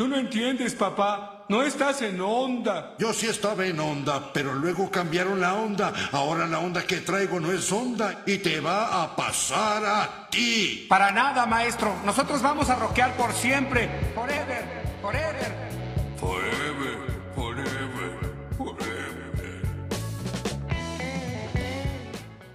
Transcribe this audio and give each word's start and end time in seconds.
Tú 0.00 0.08
no 0.08 0.16
entiendes, 0.16 0.74
papá. 0.74 1.44
No 1.50 1.62
estás 1.62 2.00
en 2.00 2.22
onda. 2.22 2.94
Yo 2.98 3.12
sí 3.12 3.26
estaba 3.26 3.66
en 3.66 3.78
onda, 3.78 4.32
pero 4.32 4.54
luego 4.54 4.90
cambiaron 4.90 5.42
la 5.42 5.52
onda. 5.52 5.92
Ahora 6.12 6.46
la 6.46 6.58
onda 6.58 6.86
que 6.86 7.02
traigo 7.02 7.38
no 7.38 7.52
es 7.52 7.70
onda 7.70 8.22
y 8.24 8.38
te 8.38 8.60
va 8.60 9.02
a 9.02 9.14
pasar 9.14 9.84
a 9.84 10.30
ti. 10.30 10.86
Para 10.88 11.10
nada, 11.10 11.44
maestro. 11.44 11.94
Nosotros 12.02 12.40
vamos 12.40 12.70
a 12.70 12.76
rockear 12.76 13.14
por 13.14 13.34
siempre. 13.34 13.90
Forever, 14.14 14.64
forever. 15.02 15.54
Forever, 16.16 16.96
forever, 17.34 18.34
forever. 18.56 19.62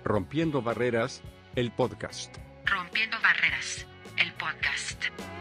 Rompiendo 0.04 0.64
Barreras, 0.64 1.22
el 1.56 1.72
podcast. 1.72 2.36
Rompiendo 2.66 3.18
Barreras, 3.22 3.86
el 4.18 4.34
podcast. 4.34 5.35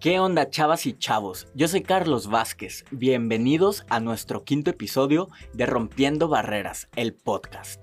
¿Qué 0.00 0.20
onda 0.20 0.48
chavas 0.48 0.86
y 0.86 0.96
chavos? 0.96 1.48
Yo 1.54 1.66
soy 1.66 1.82
Carlos 1.82 2.28
Vázquez. 2.28 2.84
Bienvenidos 2.92 3.84
a 3.88 3.98
nuestro 3.98 4.44
quinto 4.44 4.70
episodio 4.70 5.28
de 5.54 5.66
Rompiendo 5.66 6.28
Barreras, 6.28 6.88
el 6.94 7.14
podcast. 7.14 7.82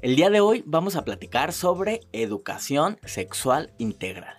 El 0.00 0.14
día 0.14 0.30
de 0.30 0.40
hoy 0.40 0.62
vamos 0.64 0.94
a 0.94 1.04
platicar 1.04 1.52
sobre 1.52 2.02
educación 2.12 3.00
sexual 3.04 3.72
integral. 3.78 4.36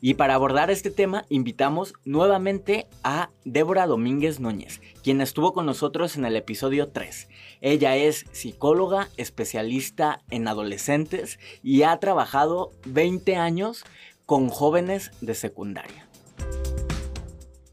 Y 0.00 0.14
para 0.14 0.34
abordar 0.34 0.70
este 0.70 0.90
tema 0.90 1.26
invitamos 1.28 1.92
nuevamente 2.06 2.86
a 3.04 3.28
Débora 3.44 3.86
Domínguez 3.86 4.40
Núñez, 4.40 4.80
quien 5.02 5.20
estuvo 5.20 5.52
con 5.52 5.66
nosotros 5.66 6.16
en 6.16 6.24
el 6.24 6.36
episodio 6.36 6.88
3. 6.88 7.28
Ella 7.60 7.96
es 7.96 8.24
psicóloga, 8.32 9.10
especialista 9.18 10.22
en 10.30 10.48
adolescentes 10.48 11.38
y 11.62 11.82
ha 11.82 11.98
trabajado 11.98 12.70
20 12.86 13.36
años 13.36 13.84
con 14.24 14.48
jóvenes 14.48 15.10
de 15.20 15.34
secundaria. 15.34 16.05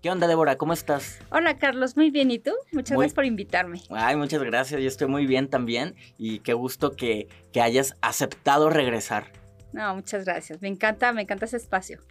¿Qué 0.03 0.09
onda, 0.11 0.27
Débora? 0.27 0.57
¿Cómo 0.57 0.73
estás? 0.73 1.19
Hola, 1.31 1.57
Carlos. 1.57 1.95
Muy 1.95 2.11
bien. 2.11 2.29
¿Y 2.29 2.37
tú? 2.37 2.51
Muchas 2.73 2.91
Muy- 2.95 3.03
gracias 3.03 3.15
por 3.15 3.23
invitarme. 3.23 3.81
Ay, 3.89 4.17
muchas 4.17 4.43
gracias. 4.43 4.81
Yo 4.81 4.87
estoy 4.89 5.07
muy 5.07 5.25
bien 5.25 5.47
también 5.47 5.95
y 6.17 6.39
qué 6.39 6.51
gusto 6.51 6.91
que, 6.91 7.29
que 7.53 7.61
hayas 7.61 7.95
aceptado 8.01 8.69
regresar. 8.69 9.31
No, 9.71 9.95
muchas 9.95 10.25
gracias. 10.25 10.61
Me 10.61 10.67
encanta, 10.67 11.13
me 11.13 11.21
encanta 11.21 11.45
ese 11.45 11.55
espacio. 11.55 12.01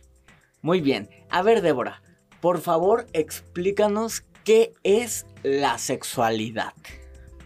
Muy 0.63 0.81
bien. 0.81 1.11
A 1.29 1.43
ver, 1.43 1.61
Débora, 1.61 2.01
por 2.41 2.63
favor, 2.63 3.07
explícanos 3.13 4.23
qué 4.43 4.73
es 4.85 5.27
la 5.43 5.77
sexualidad. 5.77 6.73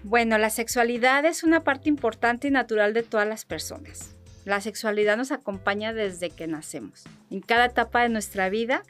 Bueno, 0.05 0.39
la 0.39 0.51
sexualidad 0.51 1.25
es 1.25 1.43
una 1.43 1.65
parte 1.65 1.89
importante 1.89 2.47
y 2.47 2.53
natural 2.53 2.95
de 2.95 3.03
todas 3.03 3.27
las 3.27 3.45
personas. 3.47 4.15
La 4.45 4.61
sexualidad 4.61 5.17
nos 5.17 5.33
acompaña 5.33 5.93
desde 5.93 6.31
que 6.31 6.47
nacemos, 6.47 7.03
en 7.33 7.41
cada 7.41 7.65
etapa 7.65 8.03
de 8.03 8.11
nuestra 8.11 8.49
vida. 8.49 8.85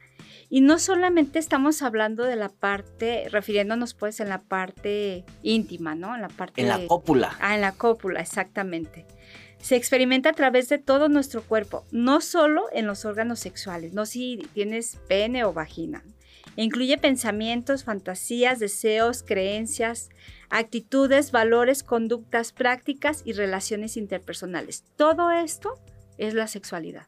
Y 0.48 0.61
no 0.61 0.78
solamente 0.78 1.39
estamos 1.39 1.83
hablando 1.83 2.25
de 2.25 2.36
la 2.36 2.48
parte, 2.48 3.28
refiriéndonos 3.30 3.94
pues 3.94 4.20
en 4.20 4.28
la 4.28 4.42
parte 4.42 5.25
íntima, 5.42 5.94
¿no? 5.94 6.14
En 6.14 6.22
la 6.22 6.28
parte... 6.28 6.61
En 6.61 6.69
la 6.69 6.86
cópula. 6.86 7.36
Ah, 7.41 7.55
en 7.56 7.61
la 7.61 7.72
cópula, 7.72 8.20
exactamente. 8.20 9.06
Se 9.58 9.74
experimenta 9.74 10.30
a 10.30 10.34
través 10.34 10.69
de 10.69 10.78
todo 10.78 11.08
nuestro 11.08 11.42
cuerpo, 11.42 11.84
no 11.91 12.20
solo 12.20 12.67
en 12.72 12.86
los 12.86 13.05
órganos 13.05 13.41
sexuales, 13.41 13.94
no 13.94 14.06
si 14.06 14.46
tienes 14.55 14.98
pene 15.08 15.45
o 15.45 15.52
vagina. 15.52 16.05
Incluye 16.55 16.96
pensamientos, 16.96 17.85
fantasías, 17.85 18.61
deseos, 18.61 19.23
creencias, 19.23 20.11
actitudes, 20.48 21.33
valores, 21.33 21.83
conductas, 21.83 22.52
prácticas 22.52 23.23
y 23.24 23.33
relaciones 23.33 23.96
interpersonales. 23.96 24.85
Todo 24.96 25.30
esto 25.30 25.79
es 26.17 26.35
la 26.35 26.46
sexualidad. 26.46 27.06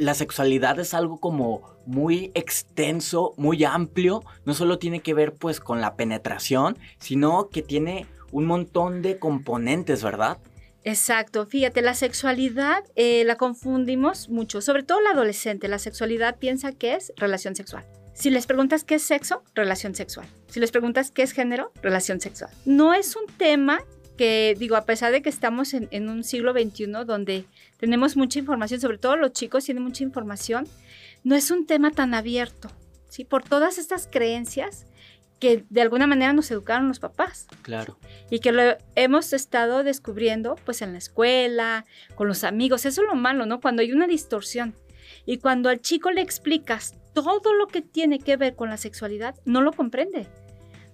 La 0.00 0.14
sexualidad 0.14 0.78
es 0.80 0.94
algo 0.94 1.20
como 1.20 1.60
muy 1.84 2.30
extenso, 2.34 3.34
muy 3.36 3.64
amplio. 3.64 4.24
No 4.46 4.54
solo 4.54 4.78
tiene 4.78 5.00
que 5.00 5.12
ver 5.12 5.34
pues 5.34 5.60
con 5.60 5.82
la 5.82 5.94
penetración, 5.94 6.78
sino 6.98 7.50
que 7.50 7.60
tiene 7.60 8.06
un 8.32 8.46
montón 8.46 9.02
de 9.02 9.18
componentes, 9.18 10.02
¿verdad? 10.02 10.38
Exacto, 10.84 11.44
fíjate, 11.44 11.82
la 11.82 11.92
sexualidad 11.92 12.82
eh, 12.96 13.24
la 13.26 13.36
confundimos 13.36 14.30
mucho, 14.30 14.62
sobre 14.62 14.84
todo 14.84 15.02
la 15.02 15.10
adolescente. 15.10 15.68
La 15.68 15.78
sexualidad 15.78 16.38
piensa 16.38 16.72
que 16.72 16.94
es 16.94 17.12
relación 17.18 17.54
sexual. 17.54 17.84
Si 18.14 18.30
les 18.30 18.46
preguntas 18.46 18.84
qué 18.84 18.94
es 18.94 19.02
sexo, 19.02 19.42
relación 19.54 19.94
sexual. 19.94 20.26
Si 20.48 20.60
les 20.60 20.70
preguntas 20.70 21.10
qué 21.10 21.24
es 21.24 21.32
género, 21.32 21.72
relación 21.82 22.22
sexual. 22.22 22.50
No 22.64 22.94
es 22.94 23.16
un 23.16 23.26
tema 23.36 23.84
que, 24.20 24.54
digo, 24.58 24.76
a 24.76 24.84
pesar 24.84 25.12
de 25.12 25.22
que 25.22 25.30
estamos 25.30 25.72
en, 25.72 25.88
en 25.92 26.10
un 26.10 26.24
siglo 26.24 26.52
XXI 26.52 26.88
donde 27.06 27.46
tenemos 27.78 28.18
mucha 28.18 28.38
información, 28.38 28.78
sobre 28.78 28.98
todo 28.98 29.16
los 29.16 29.32
chicos 29.32 29.64
tienen 29.64 29.82
mucha 29.82 30.04
información, 30.04 30.68
no 31.24 31.36
es 31.36 31.50
un 31.50 31.64
tema 31.64 31.90
tan 31.90 32.12
abierto, 32.12 32.68
¿sí? 33.08 33.24
Por 33.24 33.42
todas 33.44 33.78
estas 33.78 34.06
creencias 34.12 34.84
que 35.38 35.64
de 35.70 35.80
alguna 35.80 36.06
manera 36.06 36.34
nos 36.34 36.50
educaron 36.50 36.86
los 36.86 36.98
papás 36.98 37.46
Claro. 37.62 37.96
y 38.30 38.40
que 38.40 38.52
lo 38.52 38.76
hemos 38.94 39.32
estado 39.32 39.84
descubriendo 39.84 40.56
pues 40.66 40.82
en 40.82 40.92
la 40.92 40.98
escuela, 40.98 41.86
con 42.14 42.28
los 42.28 42.44
amigos. 42.44 42.84
Eso 42.84 43.00
es 43.00 43.08
lo 43.08 43.14
malo, 43.14 43.46
¿no? 43.46 43.62
Cuando 43.62 43.80
hay 43.80 43.90
una 43.92 44.06
distorsión 44.06 44.74
y 45.24 45.38
cuando 45.38 45.70
al 45.70 45.80
chico 45.80 46.10
le 46.10 46.20
explicas 46.20 46.92
todo 47.14 47.54
lo 47.54 47.68
que 47.68 47.80
tiene 47.80 48.18
que 48.18 48.36
ver 48.36 48.54
con 48.54 48.68
la 48.68 48.76
sexualidad, 48.76 49.34
no 49.46 49.62
lo 49.62 49.72
comprende. 49.72 50.28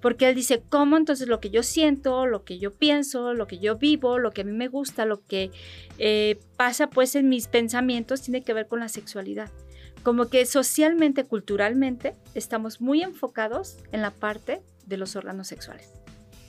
Porque 0.06 0.28
él 0.28 0.36
dice, 0.36 0.62
¿cómo 0.68 0.96
entonces 0.96 1.26
lo 1.26 1.40
que 1.40 1.50
yo 1.50 1.64
siento, 1.64 2.26
lo 2.26 2.44
que 2.44 2.60
yo 2.60 2.72
pienso, 2.72 3.34
lo 3.34 3.48
que 3.48 3.58
yo 3.58 3.76
vivo, 3.76 4.20
lo 4.20 4.30
que 4.30 4.42
a 4.42 4.44
mí 4.44 4.52
me 4.52 4.68
gusta, 4.68 5.04
lo 5.04 5.20
que 5.26 5.50
eh, 5.98 6.38
pasa 6.56 6.88
pues 6.90 7.16
en 7.16 7.28
mis 7.28 7.48
pensamientos 7.48 8.22
tiene 8.22 8.44
que 8.44 8.54
ver 8.54 8.68
con 8.68 8.78
la 8.78 8.88
sexualidad? 8.88 9.50
Como 10.04 10.26
que 10.28 10.46
socialmente, 10.46 11.24
culturalmente, 11.24 12.14
estamos 12.36 12.80
muy 12.80 13.02
enfocados 13.02 13.78
en 13.90 14.00
la 14.00 14.12
parte 14.12 14.62
de 14.86 14.96
los 14.96 15.16
órganos 15.16 15.48
sexuales. 15.48 15.90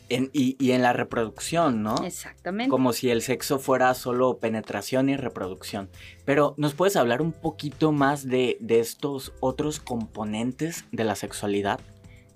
En- 0.10 0.30
y, 0.34 0.56
y 0.64 0.74
en 0.74 0.84
la 0.84 0.94
reproducción, 0.94 1.82
¿no? 1.82 1.96
Exactamente. 2.06 2.70
Como 2.70 2.94
si 2.94 3.10
el 3.10 3.24
sexo 3.24 3.58
fuera 3.58 3.92
solo 3.96 4.38
penetración 4.38 5.10
y 5.10 5.18
reproducción. 5.18 5.90
Pero, 6.26 6.54
¿nos 6.58 6.76
puedes 6.76 6.96
hablar 6.96 7.24
un 7.24 7.32
poquito 7.32 7.92
más 7.92 8.28
de, 8.28 8.58
de 8.60 8.82
estos 8.82 9.34
otros 9.40 9.80
componentes 9.80 10.86
de 10.92 11.04
la 11.06 11.16
sexualidad? 11.16 11.80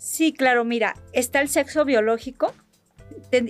Sí, 0.03 0.33
claro, 0.33 0.65
mira, 0.65 0.95
está 1.13 1.41
el 1.41 1.47
sexo 1.47 1.85
biológico, 1.85 2.55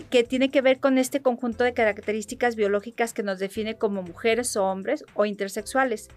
que 0.09 0.23
tiene 0.25 0.49
que 0.51 0.59
ver 0.59 0.81
con 0.81 0.97
este 0.97 1.21
conjunto 1.21 1.63
de 1.63 1.73
características 1.73 2.57
biológicas 2.57 3.13
que 3.13 3.23
nos 3.23 3.39
define 3.39 3.77
como 3.77 4.03
mujeres 4.03 4.57
o 4.57 4.65
hombres 4.65 5.05
o 5.13 5.25
intersexuales. 5.25 6.09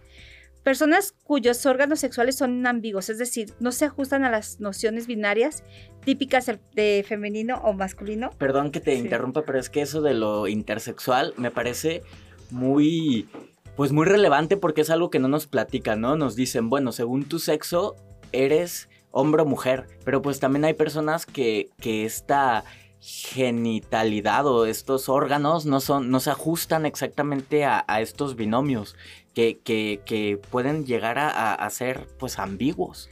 Personas 0.64 1.14
cuyos 1.22 1.64
órganos 1.66 2.00
sexuales 2.00 2.34
son 2.36 2.66
ambiguos, 2.66 3.10
es 3.10 3.18
decir, 3.18 3.54
no 3.60 3.70
se 3.70 3.84
ajustan 3.84 4.24
a 4.24 4.30
las 4.30 4.58
nociones 4.58 5.06
binarias 5.06 5.62
típicas 6.04 6.50
de 6.74 7.04
femenino 7.06 7.60
o 7.62 7.72
masculino. 7.72 8.30
Perdón 8.36 8.72
que 8.72 8.80
te 8.80 8.94
Sí. 8.96 8.98
interrumpa, 9.02 9.42
pero 9.42 9.60
es 9.60 9.70
que 9.70 9.82
eso 9.82 10.02
de 10.02 10.14
lo 10.14 10.48
intersexual 10.48 11.32
me 11.36 11.52
parece 11.52 12.02
muy, 12.50 13.28
pues 13.76 13.92
muy 13.92 14.04
relevante 14.04 14.56
porque 14.56 14.80
es 14.80 14.90
algo 14.90 15.10
que 15.10 15.20
no 15.20 15.28
nos 15.28 15.46
platican, 15.46 16.00
¿no? 16.00 16.16
Nos 16.16 16.34
dicen, 16.34 16.68
bueno, 16.70 16.90
según 16.90 17.24
tu 17.24 17.38
sexo, 17.38 17.94
eres 18.32 18.88
hombre 19.16 19.42
o 19.42 19.47
mujer, 19.47 19.86
pero 20.04 20.20
pues 20.20 20.41
también 20.41 20.64
hay 20.64 20.75
personas 20.75 21.25
que, 21.25 21.70
que 21.80 22.04
esta 22.04 22.64
genitalidad 23.00 24.47
o 24.47 24.66
estos 24.66 25.08
órganos 25.08 25.66
no, 25.66 25.81
son, 25.81 26.11
no 26.11 26.20
se 26.20 26.31
ajustan 26.31 26.84
exactamente 26.87 27.64
a, 27.64 27.84
a 27.87 28.00
estos 28.00 28.34
binomios 28.34 28.96
que, 29.34 29.58
que- 29.62 30.00
que 30.05 30.40
pueden 30.50 30.84
llegar 30.84 31.19
a, 31.19 31.55
a- 31.55 31.70
ser 31.70 32.06
pues 32.19 32.38
ambiguos. 32.38 33.08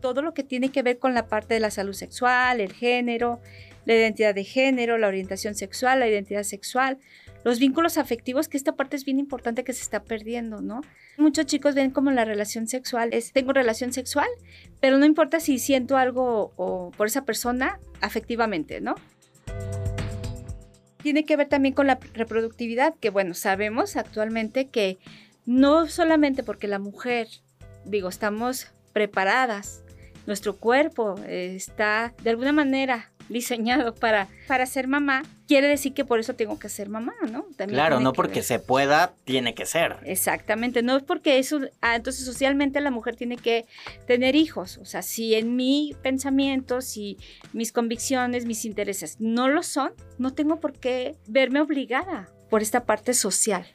todo 0.00 0.22
lo 0.22 0.32
que 0.34 0.42
tiene 0.44 0.70
que 0.70 0.82
ver 0.82 0.98
con 0.98 1.14
la 1.14 1.26
parte 1.26 1.54
de 1.54 1.60
la 1.60 1.70
salud 1.70 1.92
sexual, 1.92 2.60
el 2.60 2.72
género, 2.72 3.40
la 3.84 3.94
identidad 3.94 4.34
de 4.34 4.44
género, 4.44 4.98
la 4.98 5.08
orientación 5.08 5.54
sexual, 5.54 6.00
la 6.00 6.08
identidad 6.08 6.42
sexual, 6.44 6.98
los 7.48 7.58
vínculos 7.58 7.96
afectivos, 7.96 8.46
que 8.46 8.58
esta 8.58 8.76
parte 8.76 8.94
es 8.94 9.06
bien 9.06 9.18
importante 9.18 9.64
que 9.64 9.72
se 9.72 9.82
está 9.82 10.02
perdiendo, 10.02 10.60
¿no? 10.60 10.82
Muchos 11.16 11.46
chicos 11.46 11.74
ven 11.74 11.90
como 11.90 12.10
la 12.10 12.26
relación 12.26 12.68
sexual 12.68 13.08
es, 13.14 13.32
tengo 13.32 13.54
relación 13.54 13.90
sexual, 13.94 14.28
pero 14.80 14.98
no 14.98 15.06
importa 15.06 15.40
si 15.40 15.58
siento 15.58 15.96
algo 15.96 16.52
o 16.56 16.90
por 16.90 17.06
esa 17.06 17.24
persona 17.24 17.80
afectivamente, 18.02 18.82
¿no? 18.82 18.96
Tiene 21.02 21.24
que 21.24 21.36
ver 21.36 21.48
también 21.48 21.74
con 21.74 21.86
la 21.86 21.98
reproductividad, 22.12 22.94
que 23.00 23.08
bueno, 23.08 23.32
sabemos 23.32 23.96
actualmente 23.96 24.68
que 24.68 24.98
no 25.46 25.86
solamente 25.86 26.42
porque 26.42 26.68
la 26.68 26.78
mujer, 26.78 27.28
digo, 27.86 28.10
estamos 28.10 28.68
preparadas, 28.92 29.82
nuestro 30.26 30.58
cuerpo 30.58 31.14
eh, 31.26 31.54
está 31.56 32.12
de 32.22 32.28
alguna 32.28 32.52
manera 32.52 33.10
diseñado 33.28 33.94
para, 33.94 34.28
para 34.46 34.66
ser 34.66 34.88
mamá, 34.88 35.22
quiere 35.46 35.68
decir 35.68 35.94
que 35.94 36.04
por 36.04 36.18
eso 36.18 36.34
tengo 36.34 36.58
que 36.58 36.68
ser 36.68 36.88
mamá, 36.88 37.14
¿no? 37.30 37.44
También 37.56 37.76
Claro, 37.76 38.00
no 38.00 38.12
que 38.12 38.16
porque 38.16 38.34
ver. 38.36 38.44
se 38.44 38.58
pueda, 38.58 39.14
tiene 39.24 39.54
que 39.54 39.66
ser. 39.66 39.96
Exactamente, 40.04 40.82
no 40.82 40.96
es 40.96 41.02
porque 41.02 41.38
eso, 41.38 41.60
ah, 41.80 41.96
entonces 41.96 42.24
socialmente 42.24 42.80
la 42.80 42.90
mujer 42.90 43.16
tiene 43.16 43.36
que 43.36 43.66
tener 44.06 44.36
hijos, 44.36 44.78
o 44.78 44.84
sea, 44.84 45.02
si 45.02 45.34
en 45.34 45.56
mi 45.56 45.94
pensamiento, 46.02 46.80
si 46.80 47.18
mis 47.52 47.72
convicciones, 47.72 48.46
mis 48.46 48.64
intereses 48.64 49.16
no 49.20 49.48
lo 49.48 49.62
son, 49.62 49.92
no 50.18 50.34
tengo 50.34 50.60
por 50.60 50.72
qué 50.72 51.16
verme 51.26 51.60
obligada 51.60 52.28
por 52.50 52.62
esta 52.62 52.84
parte 52.84 53.14
social. 53.14 53.66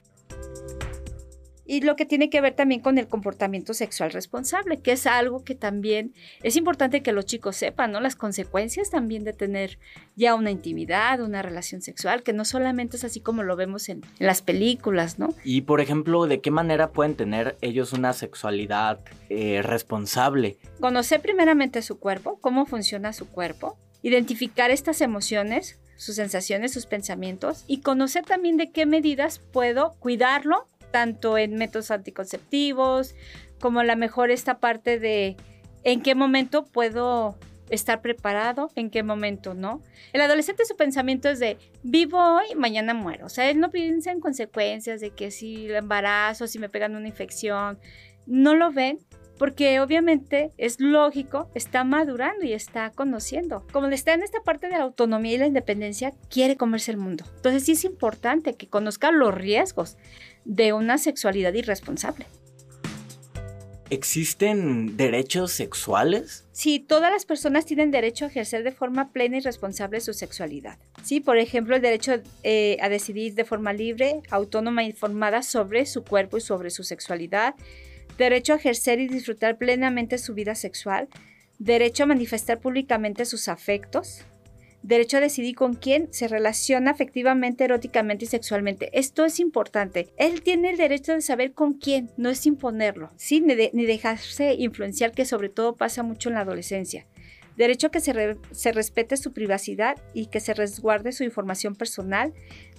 Y 1.74 1.82
lo 1.82 1.96
que 1.96 2.06
tiene 2.06 2.30
que 2.30 2.40
ver 2.40 2.54
también 2.54 2.82
con 2.82 3.00
el 3.00 3.08
comportamiento 3.08 3.74
sexual 3.74 4.12
responsable, 4.12 4.80
que 4.80 4.92
es 4.92 5.08
algo 5.08 5.44
que 5.44 5.56
también 5.56 6.14
es 6.44 6.56
importante 6.56 7.02
que 7.02 7.14
los 7.14 7.26
chicos 7.26 7.56
sepan, 7.56 7.92
¿no? 7.92 8.00
Las 8.00 8.16
consecuencias 8.16 8.92
también 8.92 9.24
de 9.24 9.34
tener 9.34 9.80
ya 10.16 10.36
una 10.36 10.52
intimidad, 10.52 11.20
una 11.20 11.42
relación 11.42 11.82
sexual, 11.82 12.22
que 12.22 12.32
no 12.32 12.46
solamente 12.46 12.98
es 12.98 13.04
así 13.04 13.22
como 13.22 13.42
lo 13.42 13.56
vemos 13.56 13.90
en, 13.90 14.04
en 14.20 14.28
las 14.28 14.44
películas, 14.44 15.18
¿no? 15.18 15.34
Y 15.44 15.62
por 15.62 15.82
ejemplo, 15.82 16.28
¿de 16.28 16.42
qué 16.42 16.52
manera 16.52 16.92
pueden 16.92 17.16
tener 17.16 17.58
ellos 17.62 17.92
una 17.92 18.14
sexualidad 18.14 19.00
eh, 19.32 19.64
responsable? 19.64 20.60
Conocer 20.80 21.22
primeramente 21.22 21.82
su 21.82 21.98
cuerpo, 21.98 22.38
cómo 22.40 22.68
funciona 22.68 23.14
su 23.14 23.28
cuerpo, 23.28 23.80
identificar 24.04 24.70
estas 24.70 25.02
emociones, 25.02 25.80
sus 25.96 26.16
sensaciones, 26.16 26.74
sus 26.74 26.86
pensamientos 26.86 27.64
y 27.68 27.80
conocer 27.82 28.26
también 28.26 28.58
de 28.58 28.72
qué 28.72 28.86
medidas 28.86 29.40
puedo 29.40 29.94
cuidarlo, 30.00 30.68
tanto 30.94 31.40
en 31.40 31.56
métodos 31.56 31.90
anticonceptivos 31.90 33.16
como 33.60 33.82
la 33.82 33.96
mejor 33.96 34.30
esta 34.30 34.60
parte 34.60 35.00
de 35.00 35.36
en 35.84 36.02
qué 36.04 36.14
momento 36.14 36.66
puedo 36.66 37.36
estar 37.72 38.00
preparado, 38.02 38.70
en 38.76 38.92
qué 38.92 39.02
momento 39.02 39.56
no. 39.56 39.82
El 40.14 40.22
adolescente 40.22 40.66
su 40.66 40.76
pensamiento 40.76 41.30
es 41.30 41.40
de 41.40 41.58
vivo 41.82 42.20
hoy, 42.20 42.54
mañana 42.56 42.94
muero. 42.94 43.26
O 43.26 43.30
sea, 43.30 43.50
él 43.50 43.60
no 43.60 43.72
piensa 43.72 44.12
en 44.12 44.20
consecuencias 44.20 45.02
de 45.02 45.10
que 45.10 45.32
si 45.32 45.72
embarazo, 45.72 46.46
si 46.46 46.60
me 46.60 46.70
pegan 46.70 46.96
una 46.96 47.08
infección, 47.08 47.80
no 48.28 48.54
lo 48.54 48.72
ven 48.72 49.00
porque 49.40 49.80
obviamente 49.80 50.52
es 50.58 50.80
lógico, 50.80 51.50
está 51.56 51.84
madurando 51.84 52.46
y 52.46 52.54
está 52.54 52.92
conociendo. 52.92 53.66
Como 53.72 53.88
está 53.88 54.14
en 54.14 54.24
esta 54.24 54.42
parte 54.42 54.68
de 54.68 54.78
la 54.78 54.84
autonomía 54.84 55.34
y 55.34 55.38
la 55.38 55.48
independencia, 55.48 56.14
quiere 56.30 56.56
comerse 56.56 56.92
el 56.92 56.98
mundo. 56.98 57.26
Entonces 57.36 57.64
sí 57.64 57.74
es 57.74 57.84
importante 57.84 58.54
que 58.54 58.68
conozca 58.68 59.12
los 59.12 59.34
riesgos 59.34 59.98
de 60.46 60.74
una 60.74 60.98
sexualidad 60.98 61.54
irresponsable. 61.54 62.26
¿Existen 63.90 64.98
derechos 64.98 65.52
sexuales? 65.52 66.46
Sí, 66.52 66.80
todas 66.80 67.12
las 67.12 67.26
personas 67.26 67.66
tienen 67.66 67.92
derecho 67.92 68.26
a 68.26 68.30
ejercer 68.30 68.64
de 68.64 68.72
forma 68.72 69.12
plena 69.12 69.38
y 69.38 69.42
responsable 69.42 70.00
su 70.00 70.14
sexualidad. 70.14 70.80
Sí, 71.04 71.20
por 71.20 71.38
ejemplo, 71.38 71.76
el 71.76 71.82
derecho 71.82 72.14
eh, 72.42 72.78
a 72.82 72.90
decidir 72.90 73.36
de 73.36 73.46
forma 73.46 73.72
libre, 73.72 74.22
autónoma 74.32 74.82
e 74.82 74.88
informada 74.88 75.44
sobre 75.44 75.86
su 75.86 76.04
cuerpo 76.04 76.38
y 76.38 76.42
sobre 76.42 76.72
su 76.72 76.84
sexualidad, 76.84 77.54
derecho 78.18 78.54
a 78.54 78.56
ejercer 78.56 79.00
y 79.00 79.08
disfrutar 79.08 79.58
plenamente 79.58 80.18
su 80.18 80.34
vida 80.34 80.56
sexual, 80.56 81.08
derecho 81.60 82.04
a 82.04 82.08
manifestar 82.08 82.60
públicamente 82.60 83.26
sus 83.26 83.48
afectos, 83.48 84.26
derecho 84.84 85.18
a 85.18 85.22
decidir 85.22 85.56
con 85.56 85.74
quién 85.74 86.10
se 86.14 86.28
relaciona 86.28 86.92
afectivamente, 86.92 87.64
eróticamente 87.64 88.26
y 88.26 88.28
sexualmente. 88.28 88.90
Esto 88.94 89.26
es 89.26 89.40
importante. 89.40 90.10
Él 90.18 90.42
tiene 90.44 90.70
el 90.70 90.78
derecho 90.78 91.14
de 91.14 91.22
saber 91.22 91.54
con 91.54 91.74
quién, 91.74 92.12
no 92.18 92.30
es 92.30 92.46
imponerlo, 92.46 93.10
¿sí? 93.16 93.40
ni, 93.42 93.56
de- 93.56 93.72
ni 93.74 93.86
dejarse 93.86 94.54
influenciar, 94.56 95.14
que 95.14 95.26
sobre 95.26 95.50
todo 95.50 95.76
pasa 95.76 96.04
mucho 96.04 96.30
en 96.30 96.36
la 96.36 96.42
adolescencia. 96.42 97.08
Derecho 97.56 97.92
que 97.92 98.00
se, 98.02 98.36
se 98.52 98.72
respete 98.72 99.16
su 99.16 99.32
privacidad 99.32 99.96
y 100.14 100.26
que 100.26 100.40
se 100.40 100.54
resguarde 100.54 101.12
su 101.12 101.24
información 101.24 101.76
personal. 101.76 102.34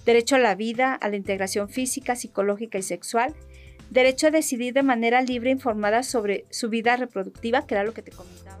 Derecho 0.05 0.35
a 0.35 0.39
la 0.39 0.53
vida, 0.53 0.93
a 0.93 1.09
la 1.09 1.15
integración 1.15 1.69
física, 1.69 2.15
psicológica 2.15 2.77
y 2.77 2.83
sexual. 2.83 3.33
Derecho 3.89 4.27
a 4.27 4.31
decidir 4.31 4.73
de 4.73 4.83
manera 4.83 5.21
libre 5.21 5.49
e 5.49 5.53
informada 5.53 6.03
sobre 6.03 6.45
su 6.49 6.69
vida 6.69 6.97
reproductiva, 6.97 7.65
que 7.65 7.75
era 7.75 7.83
lo 7.83 7.93
que 7.93 8.01
te 8.01 8.11
comentaba. 8.11 8.59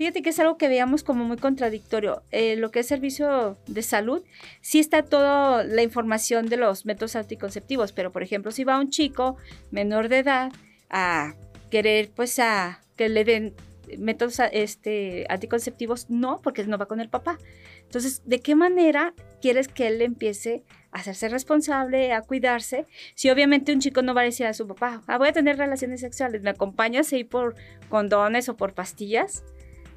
Fíjate 0.00 0.22
que 0.22 0.30
es 0.30 0.38
algo 0.40 0.56
que 0.56 0.68
veíamos 0.68 1.04
como 1.04 1.26
muy 1.26 1.36
contradictorio. 1.36 2.22
Eh, 2.30 2.56
lo 2.56 2.70
que 2.70 2.78
es 2.78 2.86
servicio 2.86 3.58
de 3.66 3.82
salud, 3.82 4.22
sí 4.62 4.78
está 4.78 5.02
toda 5.02 5.62
la 5.62 5.82
información 5.82 6.46
de 6.46 6.56
los 6.56 6.86
métodos 6.86 7.16
anticonceptivos, 7.16 7.92
pero 7.92 8.10
por 8.10 8.22
ejemplo, 8.22 8.50
si 8.50 8.64
va 8.64 8.80
un 8.80 8.88
chico 8.88 9.36
menor 9.70 10.08
de 10.08 10.20
edad 10.20 10.52
a 10.88 11.34
querer, 11.70 12.08
pues, 12.16 12.38
a 12.38 12.80
que 12.96 13.10
le 13.10 13.26
den 13.26 13.52
métodos 13.98 14.40
este, 14.52 15.26
anticonceptivos, 15.28 16.08
no, 16.08 16.40
porque 16.40 16.64
no 16.64 16.78
va 16.78 16.86
con 16.86 17.02
el 17.02 17.10
papá. 17.10 17.36
Entonces, 17.82 18.22
¿de 18.24 18.40
qué 18.40 18.54
manera 18.54 19.12
quieres 19.42 19.68
que 19.68 19.86
él 19.88 20.00
empiece 20.00 20.62
a 20.92 21.00
hacerse 21.00 21.28
responsable, 21.28 22.14
a 22.14 22.22
cuidarse? 22.22 22.86
Si 23.14 23.28
obviamente 23.28 23.70
un 23.70 23.80
chico 23.80 24.00
no 24.00 24.14
va 24.14 24.22
a 24.22 24.24
decir 24.24 24.46
a 24.46 24.54
su 24.54 24.66
papá, 24.66 25.02
ah, 25.08 25.18
voy 25.18 25.28
a 25.28 25.32
tener 25.32 25.58
relaciones 25.58 26.00
sexuales, 26.00 26.40
¿me 26.40 26.48
acompañas 26.48 27.12
a 27.12 27.18
ir 27.18 27.28
por 27.28 27.54
condones 27.90 28.48
o 28.48 28.56
por 28.56 28.72
pastillas? 28.72 29.44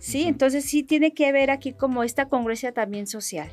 Sí, 0.03 0.23
entonces 0.23 0.65
sí 0.65 0.83
tiene 0.83 1.13
que 1.13 1.31
ver 1.31 1.49
aquí 1.49 1.71
como 1.71 2.03
esta 2.03 2.27
congruencia 2.27 2.73
también 2.73 3.07
social. 3.07 3.49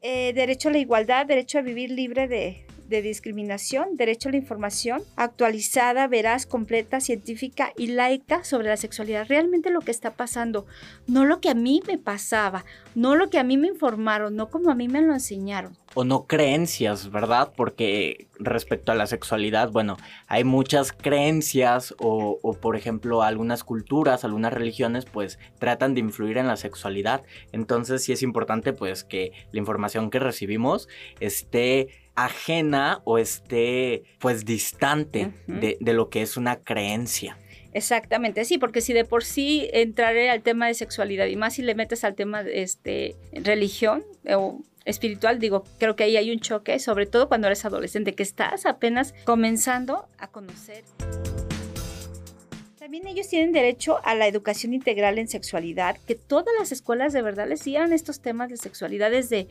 Eh, 0.00 0.32
derecho 0.32 0.68
a 0.68 0.72
la 0.72 0.78
igualdad, 0.78 1.26
derecho 1.26 1.58
a 1.58 1.62
vivir 1.62 1.90
libre 1.90 2.28
de, 2.28 2.64
de 2.90 3.02
discriminación, 3.02 3.96
derecho 3.96 4.28
a 4.28 4.32
la 4.32 4.38
información 4.38 5.02
actualizada, 5.16 6.08
veraz, 6.08 6.44
completa, 6.44 7.00
científica 7.00 7.72
y 7.76 7.86
laica 7.86 8.42
sobre 8.42 8.68
la 8.68 8.76
sexualidad. 8.76 9.26
Realmente 9.28 9.70
lo 9.70 9.80
que 9.80 9.92
está 9.92 10.10
pasando, 10.10 10.66
no 11.06 11.24
lo 11.24 11.40
que 11.40 11.48
a 11.48 11.54
mí 11.54 11.80
me 11.86 11.98
pasaba, 11.98 12.64
no 12.96 13.14
lo 13.14 13.30
que 13.30 13.38
a 13.38 13.44
mí 13.44 13.56
me 13.56 13.68
informaron, 13.68 14.34
no 14.34 14.50
como 14.50 14.70
a 14.70 14.74
mí 14.74 14.88
me 14.88 15.00
lo 15.00 15.14
enseñaron. 15.14 15.78
O 15.94 16.04
no 16.04 16.26
creencias, 16.26 17.10
¿verdad? 17.10 17.52
Porque 17.56 18.28
respecto 18.38 18.92
a 18.92 18.94
la 18.94 19.06
sexualidad, 19.06 19.70
bueno, 19.70 19.96
hay 20.26 20.44
muchas 20.44 20.92
creencias 20.92 21.94
o, 21.98 22.38
o, 22.42 22.52
por 22.54 22.76
ejemplo 22.76 23.22
algunas 23.22 23.64
culturas, 23.64 24.24
algunas 24.24 24.52
religiones 24.52 25.04
pues 25.04 25.38
tratan 25.58 25.94
de 25.94 26.00
influir 26.00 26.38
en 26.38 26.46
la 26.46 26.56
sexualidad. 26.56 27.22
Entonces 27.52 28.04
sí 28.04 28.12
es 28.12 28.22
importante 28.22 28.72
pues 28.72 29.04
que 29.04 29.32
la 29.52 29.60
información 29.60 30.10
que 30.10 30.18
recibimos 30.18 30.88
esté 31.18 32.09
ajena 32.24 33.00
o 33.04 33.18
esté 33.18 34.02
pues 34.18 34.44
distante 34.44 35.32
de, 35.46 35.76
de 35.80 35.92
lo 35.92 36.08
que 36.08 36.22
es 36.22 36.36
una 36.36 36.60
creencia. 36.60 37.36
Exactamente, 37.72 38.44
sí, 38.44 38.58
porque 38.58 38.80
si 38.80 38.92
de 38.92 39.04
por 39.04 39.24
sí 39.24 39.68
entraré 39.72 40.28
al 40.30 40.42
tema 40.42 40.66
de 40.66 40.74
sexualidad 40.74 41.26
y 41.26 41.36
más 41.36 41.54
si 41.54 41.62
le 41.62 41.74
metes 41.74 42.02
al 42.02 42.14
tema 42.16 42.42
de 42.42 42.62
este, 42.62 43.16
religión 43.32 44.04
o 44.28 44.60
espiritual, 44.84 45.38
digo, 45.38 45.64
creo 45.78 45.94
que 45.94 46.04
ahí 46.04 46.16
hay 46.16 46.32
un 46.32 46.40
choque, 46.40 46.78
sobre 46.80 47.06
todo 47.06 47.28
cuando 47.28 47.46
eres 47.46 47.64
adolescente, 47.64 48.14
que 48.14 48.24
estás 48.24 48.66
apenas 48.66 49.14
comenzando 49.24 50.06
a 50.18 50.28
conocer. 50.28 50.82
También 52.78 53.06
ellos 53.06 53.28
tienen 53.28 53.52
derecho 53.52 54.00
a 54.04 54.16
la 54.16 54.26
educación 54.26 54.74
integral 54.74 55.18
en 55.18 55.28
sexualidad, 55.28 55.96
que 56.08 56.16
todas 56.16 56.52
las 56.58 56.72
escuelas 56.72 57.12
de 57.12 57.22
verdad 57.22 57.48
les 57.48 57.62
dieran 57.62 57.92
estos 57.92 58.20
temas 58.20 58.50
de 58.50 58.56
sexualidad 58.56 59.12
desde 59.12 59.46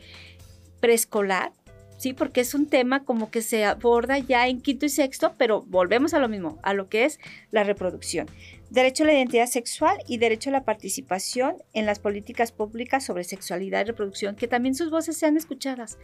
preescolar, 0.80 1.52
sí, 2.00 2.14
porque 2.14 2.40
es 2.40 2.54
un 2.54 2.66
tema 2.66 3.04
como 3.04 3.30
que 3.30 3.42
se 3.42 3.66
aborda 3.66 4.18
ya 4.18 4.48
en 4.48 4.62
quinto 4.62 4.86
y 4.86 4.88
sexto, 4.88 5.34
pero 5.36 5.62
volvemos 5.68 6.14
a 6.14 6.18
lo 6.18 6.30
mismo, 6.30 6.58
a 6.62 6.72
lo 6.72 6.88
que 6.88 7.04
es 7.04 7.20
la 7.50 7.62
reproducción. 7.62 8.26
Derecho 8.70 9.04
a 9.04 9.08
la 9.08 9.12
identidad 9.12 9.46
sexual 9.46 9.98
y 10.08 10.16
derecho 10.16 10.48
a 10.48 10.54
la 10.54 10.64
participación 10.64 11.56
en 11.74 11.84
las 11.84 11.98
políticas 11.98 12.52
públicas 12.52 13.04
sobre 13.04 13.24
sexualidad 13.24 13.82
y 13.82 13.88
reproducción, 13.88 14.34
que 14.34 14.48
también 14.48 14.74
sus 14.74 14.90
voces 14.90 15.18
sean 15.18 15.36
escuchadas, 15.36 15.98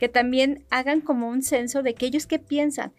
que 0.00 0.08
también 0.08 0.64
hagan 0.70 1.02
como 1.02 1.28
un 1.28 1.42
censo 1.42 1.82
de 1.82 1.90
aquellos 1.90 2.26
que 2.26 2.38
piensan, 2.38 2.92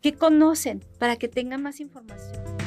que 0.00 0.14
conocen, 0.14 0.82
para 0.98 1.16
que 1.16 1.28
tengan 1.28 1.62
más 1.62 1.78
información. 1.78 2.57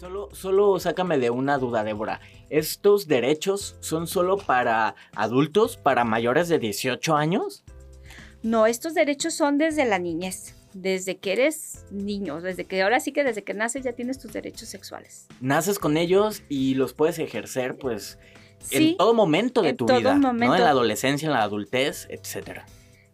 Solo, 0.00 0.30
solo 0.32 0.80
sácame 0.80 1.18
de 1.18 1.28
una 1.28 1.58
duda, 1.58 1.84
Débora. 1.84 2.22
¿Estos 2.48 3.06
derechos 3.06 3.76
son 3.80 4.06
solo 4.06 4.38
para 4.38 4.94
adultos, 5.14 5.76
para 5.76 6.04
mayores 6.04 6.48
de 6.48 6.58
18 6.58 7.14
años? 7.14 7.64
No, 8.42 8.64
estos 8.66 8.94
derechos 8.94 9.34
son 9.34 9.58
desde 9.58 9.84
la 9.84 9.98
niñez, 9.98 10.54
desde 10.72 11.18
que 11.18 11.32
eres 11.32 11.84
niño, 11.90 12.40
desde 12.40 12.64
que 12.64 12.80
ahora 12.80 12.98
sí 13.00 13.12
que 13.12 13.24
desde 13.24 13.44
que 13.44 13.52
naces 13.52 13.84
ya 13.84 13.92
tienes 13.92 14.18
tus 14.18 14.32
derechos 14.32 14.70
sexuales. 14.70 15.26
Naces 15.42 15.78
con 15.78 15.98
ellos 15.98 16.44
y 16.48 16.76
los 16.76 16.94
puedes 16.94 17.18
ejercer, 17.18 17.76
pues, 17.76 18.18
Sí, 18.60 18.90
en 18.90 18.96
todo 18.96 19.12
momento 19.12 19.60
de 19.60 19.70
en 19.70 19.76
tu 19.76 19.84
todo 19.86 19.98
vida, 19.98 20.14
¿no? 20.14 20.28
momento. 20.28 20.54
En 20.54 20.62
la 20.62 20.70
adolescencia, 20.70 21.26
en 21.26 21.32
la 21.32 21.42
adultez, 21.42 22.06
etcétera. 22.10 22.64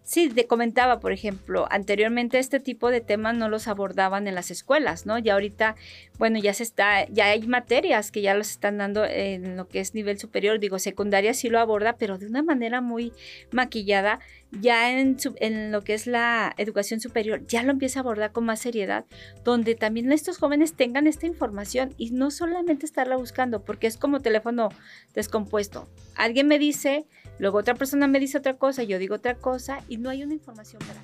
Sí, 0.06 0.28
te 0.28 0.46
comentaba, 0.46 1.00
por 1.00 1.10
ejemplo, 1.10 1.66
anteriormente 1.68 2.38
este 2.38 2.60
tipo 2.60 2.92
de 2.92 3.00
temas 3.00 3.36
no 3.36 3.48
los 3.48 3.66
abordaban 3.66 4.28
en 4.28 4.36
las 4.36 4.52
escuelas, 4.52 5.04
¿no? 5.04 5.18
Ya 5.18 5.32
ahorita, 5.32 5.74
bueno, 6.16 6.38
ya 6.38 6.54
se 6.54 6.62
está, 6.62 7.08
ya 7.08 7.26
hay 7.26 7.44
materias 7.48 8.12
que 8.12 8.22
ya 8.22 8.32
los 8.34 8.50
están 8.50 8.78
dando 8.78 9.04
en 9.04 9.56
lo 9.56 9.66
que 9.66 9.80
es 9.80 9.96
nivel 9.96 10.16
superior, 10.20 10.60
digo, 10.60 10.78
secundaria 10.78 11.34
sí 11.34 11.48
lo 11.48 11.58
aborda, 11.58 11.96
pero 11.96 12.18
de 12.18 12.28
una 12.28 12.44
manera 12.44 12.80
muy 12.80 13.12
maquillada, 13.50 14.20
ya 14.52 14.96
en, 14.96 15.16
en 15.40 15.72
lo 15.72 15.82
que 15.82 15.94
es 15.94 16.06
la 16.06 16.54
educación 16.56 17.00
superior, 17.00 17.44
ya 17.48 17.64
lo 17.64 17.72
empieza 17.72 17.98
a 17.98 18.02
abordar 18.02 18.30
con 18.30 18.44
más 18.44 18.60
seriedad, 18.60 19.06
donde 19.42 19.74
también 19.74 20.12
estos 20.12 20.38
jóvenes 20.38 20.74
tengan 20.74 21.08
esta 21.08 21.26
información 21.26 21.94
y 21.96 22.12
no 22.12 22.30
solamente 22.30 22.86
estarla 22.86 23.16
buscando, 23.16 23.64
porque 23.64 23.88
es 23.88 23.96
como 23.96 24.20
teléfono 24.20 24.68
descompuesto. 25.14 25.88
Alguien 26.14 26.46
me 26.46 26.60
dice, 26.60 27.06
luego 27.38 27.58
otra 27.58 27.74
persona 27.74 28.06
me 28.06 28.20
dice 28.20 28.38
otra 28.38 28.54
cosa, 28.54 28.82
yo 28.82 28.98
digo 28.98 29.16
otra 29.16 29.34
cosa 29.34 29.78
y 29.88 29.98
no 29.98 30.10
hay 30.10 30.22
una 30.22 30.34
información 30.34 30.80
para 30.86 31.00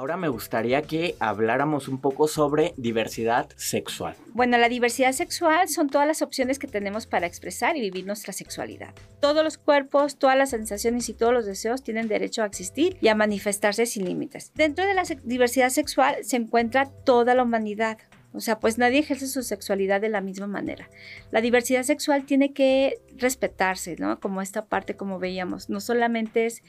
Ahora 0.00 0.16
me 0.16 0.28
gustaría 0.28 0.80
que 0.80 1.14
habláramos 1.20 1.86
un 1.86 2.00
poco 2.00 2.26
sobre 2.26 2.72
diversidad 2.78 3.50
sexual. 3.56 4.16
Bueno, 4.32 4.56
la 4.56 4.70
diversidad 4.70 5.12
sexual 5.12 5.68
son 5.68 5.90
todas 5.90 6.06
las 6.06 6.22
opciones 6.22 6.58
que 6.58 6.66
tenemos 6.66 7.06
para 7.06 7.26
expresar 7.26 7.76
y 7.76 7.82
vivir 7.82 8.06
nuestra 8.06 8.32
sexualidad. 8.32 8.94
Todos 9.20 9.44
los 9.44 9.58
cuerpos, 9.58 10.16
todas 10.16 10.38
las 10.38 10.48
sensaciones 10.48 11.10
y 11.10 11.12
todos 11.12 11.34
los 11.34 11.44
deseos 11.44 11.82
tienen 11.82 12.08
derecho 12.08 12.42
a 12.42 12.46
existir 12.46 12.96
y 13.02 13.08
a 13.08 13.14
manifestarse 13.14 13.84
sin 13.84 14.06
límites. 14.06 14.52
Dentro 14.54 14.86
de 14.86 14.94
la 14.94 15.02
diversidad 15.22 15.68
sexual 15.68 16.16
se 16.22 16.36
encuentra 16.36 16.88
toda 17.04 17.34
la 17.34 17.42
humanidad, 17.42 17.98
o 18.32 18.40
sea, 18.40 18.60
pues 18.60 18.78
nadie 18.78 19.00
ejerce 19.00 19.26
su 19.26 19.42
sexualidad 19.42 20.00
de 20.00 20.08
la 20.08 20.20
misma 20.20 20.46
manera. 20.46 20.88
La 21.30 21.40
diversidad 21.40 21.82
sexual 21.82 22.24
tiene 22.24 22.52
que 22.52 23.00
respetarse, 23.16 23.96
¿no? 23.98 24.20
Como 24.20 24.40
esta 24.40 24.66
parte, 24.66 24.96
como 24.96 25.18
veíamos, 25.18 25.68
no 25.68 25.80
solamente 25.80 26.46
es 26.46 26.62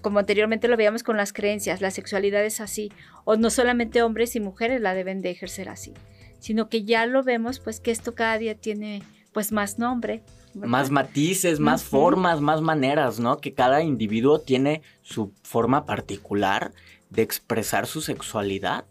como 0.00 0.18
anteriormente 0.18 0.66
lo 0.66 0.76
veíamos 0.76 1.02
con 1.02 1.16
las 1.16 1.32
creencias, 1.32 1.80
la 1.80 1.90
sexualidad 1.90 2.44
es 2.44 2.60
así, 2.60 2.90
o 3.24 3.36
no 3.36 3.48
solamente 3.50 4.02
hombres 4.02 4.34
y 4.34 4.40
mujeres 4.40 4.80
la 4.80 4.94
deben 4.94 5.20
de 5.22 5.30
ejercer 5.30 5.68
así, 5.68 5.94
sino 6.40 6.68
que 6.68 6.84
ya 6.84 7.06
lo 7.06 7.22
vemos, 7.22 7.60
pues 7.60 7.78
que 7.78 7.90
esto 7.90 8.14
cada 8.14 8.38
día 8.38 8.56
tiene 8.56 9.02
pues 9.32 9.52
más 9.52 9.78
nombre. 9.78 10.22
Más 10.54 10.90
matices, 10.90 11.60
más 11.60 11.84
formas, 11.84 12.40
más 12.40 12.60
maneras, 12.60 13.20
¿no? 13.20 13.38
Que 13.38 13.54
cada 13.54 13.82
individuo 13.82 14.40
tiene 14.40 14.82
su 15.02 15.32
forma 15.42 15.86
particular 15.86 16.72
de 17.10 17.22
expresar 17.22 17.86
su 17.86 18.00
sexualidad. 18.00 18.84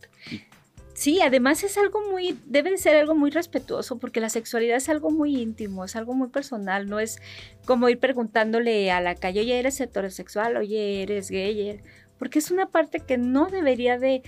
Sí, 0.98 1.22
además 1.22 1.64
es 1.64 1.78
algo 1.78 2.02
muy, 2.10 2.40
debe 2.48 2.72
de 2.72 2.80
ser 2.80 2.96
algo 2.96 3.14
muy 3.14 3.30
respetuoso 3.30 4.00
porque 4.00 4.20
la 4.20 4.30
sexualidad 4.30 4.78
es 4.78 4.90
algo 4.90 5.12
muy 5.12 5.40
íntimo, 5.40 5.86
es 5.86 5.96
algo 5.96 6.16
muy 6.16 6.30
personal, 6.30 6.88
no 6.90 7.00
es 7.00 7.22
como 7.68 7.88
ir 7.88 8.00
preguntándole 8.00 8.90
a 8.90 9.00
la 9.00 9.14
calle, 9.14 9.42
oye, 9.42 9.60
eres 9.60 9.80
heterosexual, 9.80 10.58
oye, 10.58 11.04
eres 11.04 11.30
gay, 11.30 11.82
porque 12.18 12.40
es 12.40 12.50
una 12.50 12.70
parte 12.70 13.00
que 13.00 13.20
no 13.20 13.46
debería 13.46 14.00
de, 14.00 14.24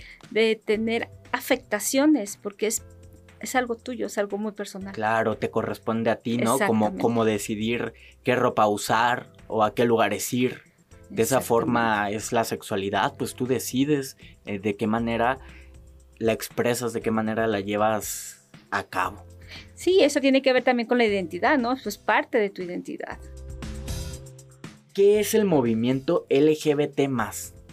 tener 0.64 1.08
afectaciones 1.32 2.36
porque 2.36 2.68
es, 2.68 2.84
es 3.40 3.56
algo 3.56 3.74
tuyo, 3.74 4.06
es 4.06 4.16
algo 4.16 4.38
muy 4.38 4.52
personal. 4.52 4.94
Claro, 4.94 5.36
te 5.36 5.50
corresponde 5.50 6.10
a 6.10 6.16
ti, 6.20 6.36
¿no? 6.36 6.56
Como, 6.68 6.96
como 6.98 7.24
decidir 7.24 7.94
qué 8.22 8.36
ropa 8.36 8.68
usar 8.68 9.26
o 9.48 9.64
a 9.64 9.74
qué 9.74 9.86
lugares 9.86 10.32
ir. 10.32 10.62
De 11.08 11.24
esa 11.24 11.40
forma 11.40 12.10
es 12.10 12.30
la 12.30 12.44
sexualidad, 12.44 13.16
pues 13.16 13.34
tú 13.34 13.48
decides 13.48 14.16
eh, 14.46 14.60
de 14.60 14.76
qué 14.76 14.86
manera 14.86 15.40
la 16.20 16.32
expresas, 16.32 16.92
de 16.92 17.00
qué 17.00 17.10
manera 17.10 17.48
la 17.48 17.58
llevas 17.58 18.48
a 18.70 18.84
cabo. 18.84 19.26
Sí, 19.74 20.00
eso 20.02 20.20
tiene 20.20 20.42
que 20.42 20.52
ver 20.52 20.62
también 20.62 20.86
con 20.86 20.98
la 20.98 21.06
identidad, 21.06 21.58
¿no? 21.58 21.72
Eso 21.72 21.88
es 21.88 21.98
parte 21.98 22.38
de 22.38 22.50
tu 22.50 22.62
identidad. 22.62 23.18
¿Qué 24.94 25.18
es 25.18 25.34
el 25.34 25.44
movimiento 25.44 26.26
LGBT 26.30 27.08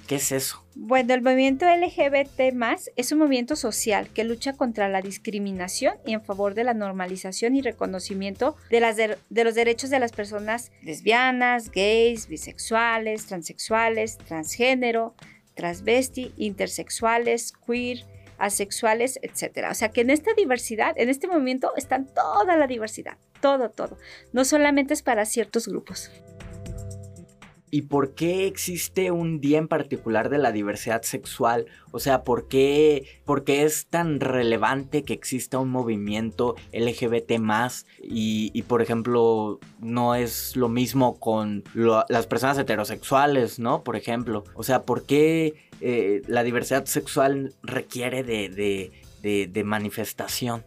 ¿Qué 0.08 0.16
es 0.16 0.32
eso? 0.32 0.64
Bueno, 0.74 1.14
el 1.14 1.22
movimiento 1.22 1.66
LGBT 1.66 2.40
es 2.96 3.12
un 3.12 3.20
movimiento 3.20 3.58
social 3.58 4.08
que 4.14 4.24
lucha 4.24 4.54
contra 4.54 4.88
la 4.88 5.02
discriminación 5.02 5.96
y 6.06 6.14
en 6.14 6.24
favor 6.24 6.54
de 6.54 6.64
la 6.64 6.74
normalización 6.74 7.58
y 7.58 7.62
reconocimiento 7.62 8.56
de, 8.70 8.80
las 8.80 8.96
de, 8.96 9.18
los 9.30 9.56
derechos 9.56 9.90
de 9.90 10.00
las 10.00 10.14
personas 10.14 10.72
lesbianas, 10.82 11.72
gays, 11.72 12.30
bisexuales, 12.30 13.26
transexuales, 13.26 14.18
transgénero, 14.20 15.14
transvesti, 15.56 16.32
intersexuales, 16.38 17.52
queer, 17.52 18.06
asexuales, 18.38 19.20
etcétera. 19.22 19.72
O 19.72 19.74
sea 19.74 19.90
que 19.90 20.02
en 20.02 20.10
esta 20.10 20.34
diversidad, 20.34 20.94
en 20.98 21.10
este 21.10 21.28
movimiento 21.28 21.74
están 21.76 22.08
toda 22.14 22.56
la 22.58 22.68
diversidad, 22.68 23.18
todo, 23.42 23.70
todo. 23.70 23.98
No 24.34 24.46
solamente 24.46 24.94
es 24.94 25.02
para 25.02 25.26
ciertos 25.26 25.68
grupos. 25.68 26.12
¿Y 27.70 27.84
por 27.84 28.14
qué 28.14 28.48
existe 28.48 29.12
un 29.12 29.42
día 29.42 29.58
en 29.58 29.68
particular 29.68 30.30
de 30.30 30.38
la 30.38 30.52
diversidad 30.52 31.02
sexual? 31.02 31.66
O 31.92 32.00
sea, 32.00 32.24
¿por 32.24 32.48
qué, 32.48 33.22
es 33.48 33.88
tan 33.88 34.20
relevante 34.20 35.04
que 35.04 35.14
exista 35.14 35.60
un 35.60 35.70
movimiento 35.70 36.56
LGBT 36.72 37.40
más? 37.40 37.86
Y, 38.02 38.62
por 38.64 38.82
ejemplo, 38.82 39.60
no 39.80 40.16
es 40.16 40.56
lo 40.56 40.70
mismo 40.70 41.20
con 41.20 41.64
las 41.74 42.28
personas 42.28 42.58
heterosexuales, 42.58 43.60
¿no? 43.60 43.84
Por 43.84 43.98
ejemplo. 43.98 44.46
O 44.54 44.64
sea, 44.64 44.84
¿por 44.84 45.06
qué 45.06 45.56
eh, 45.82 46.22
la 46.28 46.44
diversidad 46.44 46.86
sexual 46.86 47.54
requiere 47.64 48.24
de 48.24 49.64
manifestación? 49.66 50.64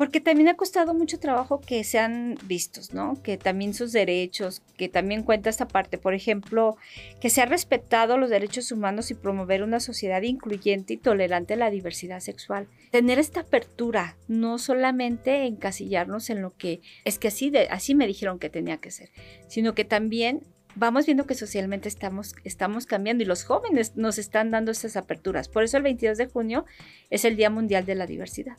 Porque 0.00 0.22
también 0.22 0.48
ha 0.48 0.56
costado 0.56 0.94
mucho 0.94 1.18
trabajo 1.18 1.60
que 1.60 1.84
sean 1.84 2.38
vistos, 2.46 2.94
¿no? 2.94 3.22
Que 3.22 3.36
también 3.36 3.74
sus 3.74 3.92
derechos, 3.92 4.62
que 4.78 4.88
también 4.88 5.24
cuenta 5.24 5.50
esta 5.50 5.68
parte, 5.68 5.98
por 5.98 6.14
ejemplo, 6.14 6.78
que 7.20 7.28
se 7.28 7.42
ha 7.42 7.44
respetado 7.44 8.16
los 8.16 8.30
derechos 8.30 8.72
humanos 8.72 9.10
y 9.10 9.14
promover 9.14 9.62
una 9.62 9.78
sociedad 9.78 10.22
incluyente 10.22 10.94
y 10.94 10.96
tolerante 10.96 11.52
a 11.52 11.58
la 11.58 11.68
diversidad 11.68 12.20
sexual. 12.20 12.66
Tener 12.90 13.18
esta 13.18 13.40
apertura, 13.40 14.16
no 14.26 14.56
solamente 14.56 15.44
encasillarnos 15.44 16.30
en 16.30 16.40
lo 16.40 16.56
que 16.56 16.80
es 17.04 17.18
que 17.18 17.28
así, 17.28 17.52
así 17.68 17.94
me 17.94 18.06
dijeron 18.06 18.38
que 18.38 18.48
tenía 18.48 18.78
que 18.78 18.90
ser, 18.90 19.10
sino 19.48 19.74
que 19.74 19.84
también 19.84 20.40
vamos 20.76 21.04
viendo 21.04 21.26
que 21.26 21.34
socialmente 21.34 21.90
estamos, 21.90 22.34
estamos 22.44 22.86
cambiando 22.86 23.22
y 23.22 23.26
los 23.26 23.44
jóvenes 23.44 23.96
nos 23.96 24.16
están 24.16 24.50
dando 24.50 24.70
esas 24.70 24.96
aperturas. 24.96 25.50
Por 25.50 25.62
eso 25.62 25.76
el 25.76 25.82
22 25.82 26.16
de 26.16 26.24
junio 26.24 26.64
es 27.10 27.26
el 27.26 27.36
Día 27.36 27.50
Mundial 27.50 27.84
de 27.84 27.96
la 27.96 28.06
Diversidad. 28.06 28.56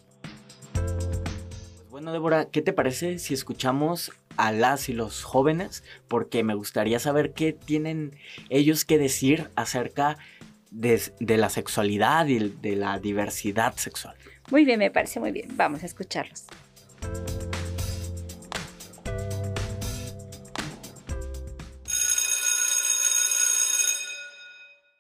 Bueno, 2.02 2.14
Débora, 2.14 2.46
¿qué 2.50 2.64
te 2.64 2.74
parece 2.74 3.20
si 3.20 3.36
escuchamos 3.36 4.12
a 4.36 4.52
las 4.52 4.90
y 4.90 4.94
los 4.94 5.22
jóvenes? 5.22 5.84
Porque 6.08 6.44
me 6.44 6.56
gustaría 6.56 6.98
saber 6.98 7.34
qué 7.34 7.54
tienen 7.54 8.18
ellos 8.50 8.86
que 8.86 8.98
decir 8.98 9.52
acerca 9.56 10.18
de, 10.72 11.00
la 11.20 11.50
sexualidad 11.50 12.26
y 12.26 12.40
de 12.40 12.76
la 12.76 12.98
diversidad 12.98 13.76
sexual. 13.76 14.16
Muy 14.50 14.66
bien, 14.66 14.80
me 14.80 14.90
parece 14.90 15.20
muy 15.20 15.32
bien. 15.32 15.56
Vamos 15.56 15.84
a 15.84 15.86
escucharlos. 15.86 16.48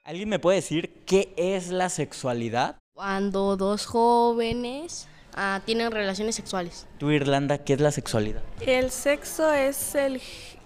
¿Alguien 0.04 0.30
me 0.30 0.38
puede 0.38 0.58
decir 0.58 1.02
qué 1.08 1.34
es 1.36 1.72
la 1.72 1.90
sexualidad? 1.90 2.78
Cuando 2.94 3.58
dos 3.58 3.88
jóvenes 3.88 5.08
Ah, 5.36 5.62
tienen 5.66 5.92
relaciones 5.92 6.36
sexuales. 6.36 6.88
¿Tú, 6.98 7.12
Irlanda, 7.12 7.58
qué 7.58 7.74
es 7.74 7.82
la 7.82 7.92
sexualidad? 7.92 8.42
El 8.60 8.92
sexo 8.92 9.52
es 9.54 9.96
el, 9.96 10.22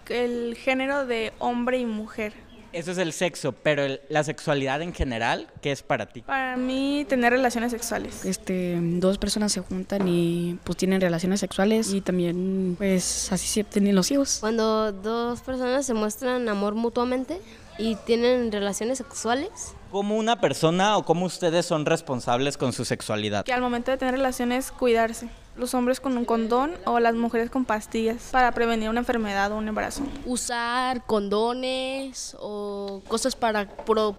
el 0.09 0.55
género 0.55 1.05
de 1.05 1.33
hombre 1.39 1.77
y 1.77 1.85
mujer. 1.85 2.33
Eso 2.75 2.91
es 2.91 2.97
el 2.97 3.13
sexo, 3.13 3.53
pero 3.53 3.83
la 4.09 4.25
sexualidad 4.25 4.81
en 4.81 4.93
general, 4.93 5.47
¿qué 5.61 5.71
es 5.71 5.81
para 5.81 6.07
ti? 6.07 6.23
Para 6.23 6.57
mí, 6.57 7.05
tener 7.07 7.31
relaciones 7.31 7.71
sexuales. 7.71 8.25
Este, 8.25 8.77
dos 8.81 9.17
personas 9.17 9.53
se 9.53 9.61
juntan 9.61 10.05
y 10.09 10.59
pues 10.65 10.77
tienen 10.77 10.99
relaciones 10.99 11.39
sexuales 11.39 11.93
y 11.93 12.01
también 12.01 12.75
pues 12.77 13.31
así 13.31 13.47
se 13.47 13.61
obtienen 13.61 13.95
los 13.95 14.11
hijos. 14.11 14.39
Cuando 14.41 14.91
dos 14.91 15.39
personas 15.39 15.85
se 15.85 15.93
muestran 15.93 16.49
amor 16.49 16.75
mutuamente 16.75 17.39
y 17.77 17.95
tienen 17.95 18.51
relaciones 18.51 18.97
sexuales, 18.97 19.75
¿Cómo 19.95 20.17
una 20.17 20.41
persona 20.41 20.97
o 20.97 21.05
cómo 21.05 21.25
ustedes 21.25 21.65
son 21.65 21.85
responsables 21.85 22.57
con 22.57 22.73
su 22.73 22.83
sexualidad? 22.83 23.45
Que 23.45 23.53
al 23.53 23.61
momento 23.61 23.91
de 23.91 23.97
tener 23.97 24.15
relaciones, 24.15 24.69
cuidarse. 24.69 25.29
Los 25.55 25.73
hombres 25.73 26.01
con 26.01 26.17
un 26.17 26.25
condón 26.25 26.73
o 26.83 26.99
las 26.99 27.15
mujeres 27.15 27.49
con 27.49 27.63
pastillas 27.63 28.27
para 28.33 28.51
prevenir 28.51 28.89
una 28.89 28.99
enfermedad 28.99 29.53
o 29.53 29.55
un 29.55 29.69
embarazo. 29.69 30.03
Usar 30.25 31.05
condones 31.05 32.35
o 32.41 33.01
cosas 33.07 33.37
para, 33.37 33.69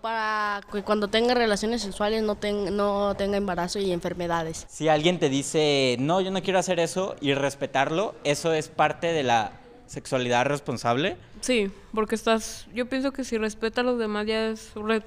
para 0.01 0.63
que 0.73 0.83
cuando 0.83 1.09
tenga 1.09 1.35
relaciones 1.35 1.83
sexuales 1.83 2.23
no, 2.23 2.39
no 2.71 3.15
tenga 3.15 3.37
embarazo 3.37 3.79
y 3.79 3.93
enfermedades. 3.93 4.65
Si 4.71 4.89
alguien 4.89 5.19
te 5.19 5.29
dice, 5.29 5.99
no, 6.01 6.23
yo 6.23 6.31
no 6.31 6.43
quiero 6.43 6.59
hacer 6.59 6.81
eso 6.81 7.17
y 7.21 7.35
respetarlo, 7.35 8.15
¿eso 8.25 8.55
es 8.55 8.69
parte 8.69 9.09
de 9.13 9.25
la 9.25 9.53
sexualidad 9.87 10.47
responsable? 10.47 11.17
Sí, 11.41 11.71
porque 11.93 12.15
estás, 12.15 12.67
yo 12.75 12.87
pienso 12.87 13.13
que 13.13 13.25
si 13.25 13.39
respetas 13.39 13.79
a 13.79 13.83
los 13.85 13.99
demás 13.99 14.27
ya 14.27 14.55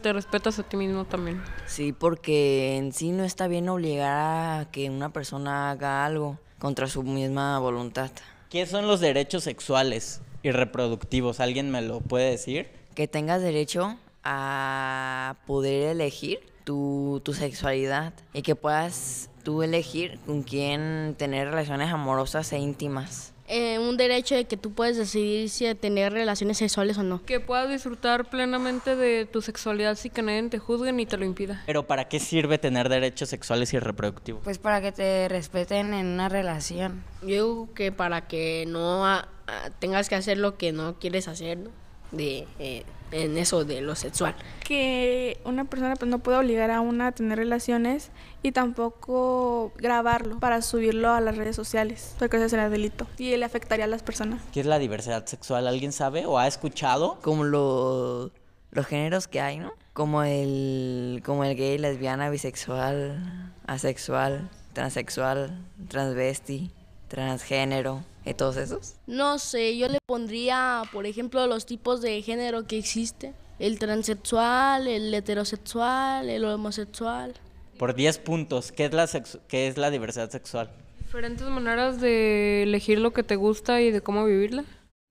te 0.02 0.14
respetas 0.14 0.60
a 0.60 0.64
ti 0.64 0.78
mismo 0.78 1.06
también. 1.06 1.42
Sí, 1.66 1.94
porque 1.94 2.78
en 2.78 2.94
sí 2.94 3.12
no 3.12 3.24
está 3.24 3.48
bien 3.48 3.70
obligar 3.70 4.62
a 4.62 4.72
que 4.72 4.90
una 4.90 5.12
persona 5.12 5.72
haga 5.72 6.06
algo 6.06 6.40
contra 6.60 6.88
su 6.88 7.04
misma 7.04 7.60
voluntad. 7.60 8.12
¿Qué 8.50 8.66
son 8.66 8.88
los 8.88 9.00
derechos 9.00 9.44
sexuales? 9.44 10.22
y 10.44 10.52
reproductivos. 10.52 11.40
¿Alguien 11.40 11.72
me 11.72 11.82
lo 11.82 12.02
puede 12.02 12.32
decir? 12.32 12.68
Que 12.96 13.08
tengas 13.08 13.42
derecho 13.42 13.98
a 14.24 15.38
poder 15.46 15.90
elegir 15.90 16.40
tu, 16.64 17.22
tu 17.24 17.34
sexualidad 17.34 18.14
y 18.34 18.42
que 18.42 18.56
puedas 18.56 19.30
tú 19.44 19.64
elegir 19.64 20.20
con 20.26 20.44
quién 20.44 21.16
tener 21.18 21.50
relaciones 21.50 21.92
amorosas 21.92 22.52
e 22.54 22.58
íntimas. 22.58 23.34
Eh, 23.52 23.80
un 23.80 23.98
derecho 23.98 24.36
de 24.36 24.46
que 24.46 24.58
tú 24.58 24.74
puedes 24.74 24.96
decidir 24.96 25.50
si 25.50 25.74
tener 25.74 26.14
relaciones 26.14 26.58
sexuales 26.60 26.98
o 27.00 27.04
no. 27.04 27.26
Que 27.26 27.40
puedas 27.40 27.68
disfrutar 27.68 28.30
plenamente 28.30 28.96
de 28.96 29.26
tu 29.26 29.42
sexualidad 29.42 29.96
sin 29.96 30.12
que 30.12 30.22
nadie 30.22 30.44
te 30.50 30.60
juzgue 30.60 30.94
ni 30.94 31.08
te 31.08 31.18
lo 31.18 31.26
impida. 31.26 31.64
Pero 31.66 31.88
¿para 31.88 32.08
qué 32.08 32.20
sirve 32.20 32.60
tener 32.60 32.90
derechos 32.90 33.30
sexuales 33.30 33.74
y 33.74 33.80
reproductivos? 33.80 34.44
Pues 34.44 34.60
para 34.60 34.82
que 34.82 34.92
te 34.92 35.28
respeten 35.30 35.96
en 35.96 36.06
una 36.06 36.30
relación. 36.30 37.04
Yo 37.22 37.28
digo 37.28 37.70
que 37.74 37.92
para 37.92 38.28
que 38.28 38.66
no 38.68 39.06
a- 39.08 39.28
a- 39.48 39.70
tengas 39.80 40.10
que 40.10 40.16
hacer 40.16 40.38
lo 40.38 40.58
que 40.58 40.72
no 40.72 41.00
quieres 41.00 41.28
hacer, 41.28 41.58
¿no? 41.58 41.72
De, 42.12 42.48
eh, 42.60 42.84
en 43.12 43.38
eso 43.38 43.66
de 43.66 43.82
lo 43.82 43.96
sexual. 43.96 44.36
Que 44.64 45.40
una 45.46 45.66
persona 45.66 45.96
pues 45.96 46.10
no 46.10 46.20
puede 46.20 46.38
obligar 46.38 46.72
a 46.72 46.82
una 46.82 47.08
a 47.08 47.12
tener 47.12 47.38
relaciones 47.40 48.12
y 48.44 48.52
tampoco 48.52 49.72
grabarlo 49.78 50.40
para 50.40 50.62
subirlo 50.62 51.10
a 51.12 51.22
las 51.22 51.38
redes 51.38 51.56
sociales, 51.56 52.16
porque 52.20 52.38
eso 52.38 52.50
será 52.50 52.70
delito 52.70 53.08
y 53.18 53.36
le 53.36 53.46
afectaría 53.46 53.86
a 53.86 53.88
las 53.88 54.04
personas. 54.04 54.42
¿Qué 54.54 54.60
es 54.62 54.66
la 54.66 54.80
diversidad 54.80 55.26
sexual? 55.26 55.68
¿Alguien 55.68 55.92
sabe 55.92 56.26
o 56.26 56.38
ha 56.38 56.48
escuchado? 56.48 57.18
Como 57.22 57.44
lo- 57.44 58.32
los 58.72 58.86
géneros 58.86 59.28
que 59.28 59.42
hay, 59.42 59.58
¿no? 59.58 59.72
Como 59.94 60.24
el, 60.24 61.22
como 61.26 61.44
el 61.44 61.56
gay, 61.58 61.78
lesbiana, 61.78 62.30
bisexual, 62.30 63.52
asexual, 63.66 64.50
transexual, 64.74 65.58
transvesti, 65.88 66.72
transgénero, 67.10 68.04
y 68.26 68.34
todos 68.34 68.56
esos. 68.58 68.96
No 69.08 69.38
sé, 69.40 69.78
yo 69.78 69.88
le 69.90 69.98
pondría, 70.06 70.84
por 70.94 71.06
ejemplo, 71.06 71.46
los 71.48 71.66
tipos 71.66 72.02
de 72.02 72.22
género 72.22 72.66
que 72.66 72.78
existe. 72.78 73.34
El 73.60 73.78
transexual, 73.78 74.88
el 74.88 75.14
heterosexual, 75.14 76.30
el 76.30 76.46
homosexual. 76.46 77.34
Por 77.78 77.94
10 77.96 78.18
puntos, 78.20 78.72
¿qué 78.72 78.86
es 78.86 78.94
la, 78.94 79.08
qué 79.48 79.68
es 79.68 79.78
la 79.78 79.90
diversidad 79.90 80.30
sexual? 80.30 80.70
Diferentes 81.00 81.48
maneras 81.48 82.00
de 82.00 82.64
elegir 82.64 83.00
lo 83.00 83.12
que 83.12 83.24
te 83.24 83.36
gusta 83.36 83.82
y 83.82 83.92
de 83.92 84.02
cómo 84.02 84.26
vivirla. 84.26 84.64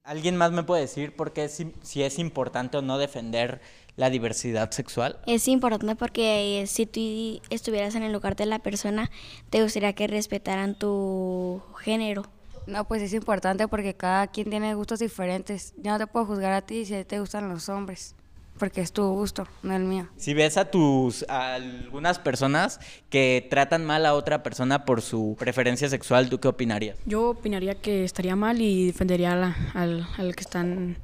¿Alguien 0.04 0.36
más 0.36 0.52
me 0.52 0.62
puede 0.62 0.82
decir 0.82 1.14
por 1.14 1.32
qué 1.34 1.44
es 1.44 1.60
im- 1.60 1.74
si 1.82 2.02
es 2.02 2.18
importante 2.18 2.78
o 2.78 2.82
no 2.82 2.96
defender 2.96 3.60
la 3.98 4.08
diversidad 4.08 4.70
sexual? 4.70 5.18
Es 5.26 5.46
importante 5.48 5.94
porque 5.96 6.62
eh, 6.62 6.66
si 6.66 6.86
tú 6.86 7.42
estuvieras 7.50 7.94
en 7.96 8.02
el 8.04 8.12
lugar 8.12 8.34
de 8.36 8.46
la 8.46 8.58
persona, 8.60 9.10
te 9.50 9.62
gustaría 9.62 9.92
que 9.92 10.06
respetaran 10.06 10.74
tu 10.78 11.60
género. 11.80 12.22
No, 12.66 12.86
pues 12.86 13.02
es 13.02 13.12
importante 13.12 13.66
porque 13.68 13.94
cada 13.94 14.26
quien 14.28 14.50
tiene 14.50 14.74
gustos 14.74 15.00
diferentes. 15.00 15.74
Yo 15.82 15.90
no 15.90 15.98
te 15.98 16.06
puedo 16.06 16.26
juzgar 16.26 16.52
a 16.52 16.62
ti 16.62 16.84
si 16.84 17.04
te 17.04 17.18
gustan 17.18 17.48
los 17.48 17.68
hombres, 17.70 18.14
porque 18.58 18.82
es 18.82 18.92
tu 18.92 19.02
gusto, 19.14 19.48
no 19.62 19.74
el 19.74 19.84
mío. 19.84 20.06
Si 20.16 20.34
ves 20.34 20.56
a 20.58 20.70
tus 20.70 21.24
a 21.28 21.54
algunas 21.54 22.18
personas 22.18 22.78
que 23.08 23.46
tratan 23.50 23.84
mal 23.86 24.04
a 24.04 24.14
otra 24.14 24.42
persona 24.42 24.84
por 24.84 25.00
su 25.00 25.34
preferencia 25.38 25.88
sexual, 25.88 26.28
¿tú 26.28 26.38
qué 26.40 26.48
opinarías? 26.48 26.98
Yo 27.06 27.30
opinaría 27.30 27.74
que 27.74 28.04
estaría 28.04 28.36
mal 28.36 28.60
y 28.60 28.86
defendería 28.88 29.32
a 29.32 29.36
la- 29.36 29.56
al, 29.74 30.06
al 30.18 30.36
que 30.36 30.42
están 30.42 30.98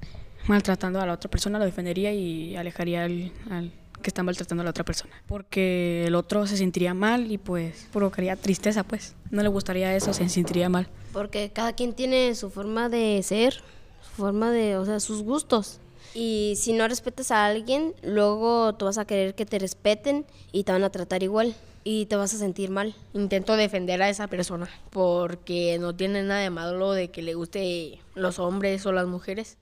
maltratando 0.47 1.01
a 1.01 1.07
la 1.07 1.15
otra 1.15 1.31
persona, 1.31 1.59
lo 1.59 1.65
defendería 1.65 2.13
y 2.13 2.57
alejaría 2.57 3.05
al, 3.05 3.33
al 3.51 3.73
que 4.05 4.11
está 4.11 4.23
maltratando 4.23 4.61
a 4.61 4.65
la 4.65 4.71
otra 4.71 4.85
persona. 4.85 5.15
Porque 5.27 6.05
el 6.07 6.15
otro 6.15 6.47
se 6.47 6.57
sentiría 6.57 6.95
mal 6.95 7.33
y 7.33 7.39
pues 7.39 7.89
provocaría 7.93 8.37
tristeza, 8.37 8.85
pues. 8.85 9.15
No 9.31 9.43
le 9.43 9.49
gustaría 9.49 9.97
eso, 9.97 10.13
se 10.13 10.29
sentiría 10.29 10.69
mal. 10.69 10.89
Porque 11.13 11.51
cada 11.53 11.73
quien 11.73 11.95
tiene 11.95 12.35
su 12.35 12.51
forma 12.51 12.89
de 12.89 13.21
ser, 13.23 13.55
su 14.03 14.11
forma 14.17 14.51
de, 14.51 14.77
o 14.77 14.85
sea, 14.85 15.01
sus 15.01 15.23
gustos. 15.23 15.81
Y 16.15 16.55
si 16.57 16.73
no 16.73 16.87
respetas 16.87 17.31
a 17.33 17.47
alguien, 17.47 17.95
luego 18.03 18.75
tú 18.75 18.85
vas 18.85 18.99
a 18.99 19.05
querer 19.05 19.35
que 19.35 19.47
te 19.47 19.59
respeten 19.59 20.27
y 20.53 20.63
te 20.63 20.71
van 20.71 20.85
a 20.85 20.91
tratar 20.91 21.23
igual 21.25 21.57
y 21.83 22.07
te 22.07 22.17
vas 22.17 22.35
a 22.35 22.39
sentir 22.39 22.71
mal. 22.71 22.95
Intento 23.13 23.57
defender 23.57 24.01
a 24.03 24.09
esa 24.09 24.29
persona 24.29 24.69
porque 24.91 25.79
no 25.81 25.95
tiene 25.95 26.23
nada 26.23 26.41
de 26.41 26.51
malo 26.51 26.93
de 26.93 27.11
que 27.11 27.23
le 27.23 27.35
guste 27.35 28.01
los 28.15 28.39
hombres 28.39 28.85
o 28.87 28.93
las 28.93 29.07
mujeres. 29.07 29.59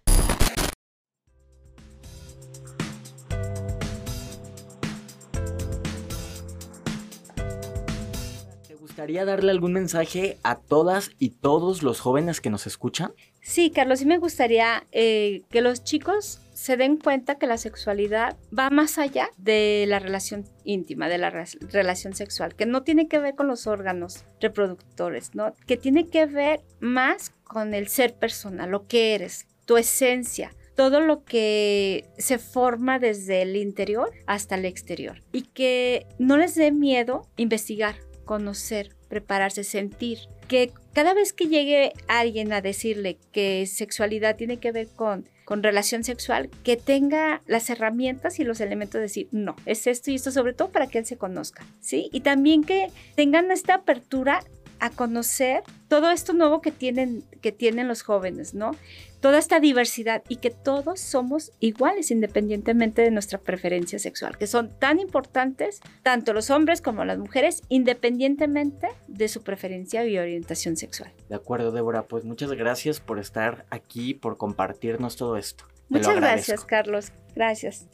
Gustaría 8.92 9.24
darle 9.24 9.50
algún 9.52 9.72
mensaje 9.72 10.36
a 10.42 10.56
todas 10.56 11.12
y 11.18 11.30
todos 11.30 11.82
los 11.82 11.98
jóvenes 11.98 12.42
que 12.42 12.50
nos 12.50 12.66
escuchan? 12.66 13.14
Sí, 13.40 13.70
Carlos, 13.70 14.00
sí 14.00 14.04
me 14.06 14.18
gustaría 14.18 14.84
eh, 14.92 15.44
que 15.50 15.62
los 15.62 15.82
chicos 15.82 16.40
se 16.52 16.76
den 16.76 16.98
cuenta 16.98 17.38
que 17.38 17.46
la 17.46 17.56
sexualidad 17.56 18.36
va 18.56 18.68
más 18.68 18.98
allá 18.98 19.30
de 19.38 19.86
la 19.88 19.98
relación 19.98 20.44
íntima, 20.64 21.08
de 21.08 21.16
la 21.16 21.30
re- 21.30 21.46
relación 21.72 22.14
sexual, 22.14 22.54
que 22.54 22.66
no 22.66 22.82
tiene 22.82 23.08
que 23.08 23.18
ver 23.18 23.34
con 23.34 23.48
los 23.48 23.66
órganos 23.66 24.26
reproductores, 24.42 25.34
¿no? 25.34 25.54
Que 25.66 25.78
tiene 25.78 26.08
que 26.08 26.26
ver 26.26 26.60
más 26.78 27.30
con 27.44 27.72
el 27.72 27.88
ser 27.88 28.14
personal, 28.14 28.70
lo 28.70 28.86
que 28.86 29.14
eres, 29.14 29.46
tu 29.64 29.78
esencia, 29.78 30.54
todo 30.76 31.00
lo 31.00 31.24
que 31.24 32.04
se 32.18 32.36
forma 32.36 32.98
desde 32.98 33.40
el 33.40 33.56
interior 33.56 34.10
hasta 34.26 34.54
el 34.56 34.66
exterior. 34.66 35.22
Y 35.32 35.44
que 35.44 36.06
no 36.18 36.36
les 36.36 36.54
dé 36.54 36.72
miedo 36.72 37.26
investigar, 37.36 37.96
conocer, 38.32 38.96
prepararse, 39.10 39.62
sentir. 39.62 40.20
Que 40.48 40.72
cada 40.94 41.12
vez 41.12 41.34
que 41.34 41.48
llegue 41.48 41.92
alguien 42.08 42.50
a 42.54 42.62
decirle 42.62 43.18
que 43.30 43.66
sexualidad 43.66 44.36
tiene 44.36 44.56
que 44.56 44.72
ver 44.72 44.88
con, 44.88 45.28
con 45.44 45.62
relación 45.62 46.02
sexual, 46.02 46.48
que 46.64 46.78
tenga 46.78 47.42
las 47.46 47.68
herramientas 47.68 48.40
y 48.40 48.44
los 48.44 48.62
elementos 48.62 48.94
de 48.94 49.02
decir, 49.02 49.28
no, 49.30 49.54
es 49.66 49.86
esto 49.86 50.10
y 50.10 50.14
esto, 50.14 50.30
sobre 50.30 50.54
todo 50.54 50.72
para 50.72 50.86
que 50.86 50.96
él 50.96 51.04
se 51.04 51.18
conozca, 51.18 51.66
¿sí? 51.82 52.08
Y 52.10 52.20
también 52.20 52.64
que 52.64 52.90
tengan 53.14 53.50
esta 53.50 53.74
apertura 53.74 54.42
a 54.82 54.90
conocer 54.90 55.62
todo 55.86 56.10
esto 56.10 56.32
nuevo 56.32 56.60
que 56.60 56.72
tienen, 56.72 57.22
que 57.40 57.52
tienen 57.52 57.86
los 57.86 58.02
jóvenes, 58.02 58.52
¿no? 58.52 58.72
Toda 59.20 59.38
esta 59.38 59.60
diversidad 59.60 60.24
y 60.28 60.36
que 60.36 60.50
todos 60.50 60.98
somos 60.98 61.52
iguales 61.60 62.10
independientemente 62.10 63.00
de 63.02 63.12
nuestra 63.12 63.38
preferencia 63.38 64.00
sexual, 64.00 64.36
que 64.36 64.48
son 64.48 64.76
tan 64.80 64.98
importantes 64.98 65.80
tanto 66.02 66.32
los 66.32 66.50
hombres 66.50 66.82
como 66.82 67.04
las 67.04 67.16
mujeres 67.16 67.62
independientemente 67.68 68.88
de 69.06 69.28
su 69.28 69.44
preferencia 69.44 70.04
y 70.04 70.18
orientación 70.18 70.76
sexual. 70.76 71.12
De 71.28 71.36
acuerdo, 71.36 71.70
Débora, 71.70 72.02
pues 72.08 72.24
muchas 72.24 72.50
gracias 72.50 72.98
por 72.98 73.20
estar 73.20 73.64
aquí, 73.70 74.14
por 74.14 74.36
compartirnos 74.36 75.14
todo 75.14 75.36
esto. 75.36 75.64
Te 75.68 75.98
Muchas 75.98 76.16
gracias, 76.16 76.64
Carlos. 76.64 77.12
Gracias. 77.36 77.86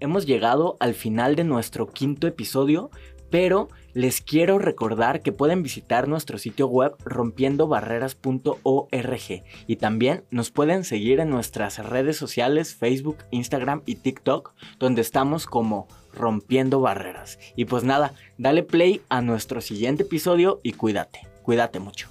Hemos 0.00 0.24
llegado 0.24 0.78
al 0.80 0.94
final 0.94 1.36
de 1.36 1.44
nuestro 1.44 1.86
quinto 1.86 2.26
episodio, 2.26 2.90
pero 3.28 3.68
les 3.94 4.20
quiero 4.20 4.58
recordar 4.58 5.22
que 5.22 5.32
pueden 5.32 5.62
visitar 5.62 6.08
nuestro 6.08 6.36
sitio 6.38 6.66
web 6.66 6.94
rompiendobarreras.org 7.04 9.44
y 9.66 9.76
también 9.76 10.24
nos 10.30 10.50
pueden 10.50 10.84
seguir 10.84 11.20
en 11.20 11.28
nuestras 11.30 11.78
redes 11.78 12.16
sociales 12.16 12.74
Facebook, 12.74 13.18
Instagram 13.30 13.82
y 13.86 13.94
TikTok, 13.96 14.54
donde 14.78 15.02
estamos 15.02 15.46
como 15.46 15.86
Rompiendo 16.14 16.80
Barreras. 16.80 17.38
Y 17.56 17.66
pues 17.66 17.84
nada, 17.84 18.14
dale 18.38 18.62
play 18.62 19.02
a 19.08 19.22
nuestro 19.22 19.60
siguiente 19.60 20.04
episodio 20.04 20.60
y 20.62 20.72
cuídate, 20.72 21.20
cuídate 21.42 21.80
mucho. 21.80 22.08